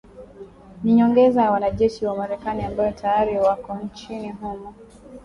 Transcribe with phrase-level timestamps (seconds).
[0.83, 4.73] Ni nyongeza ya wanajeshi wa Marekani ambao tayari wako nchini humo.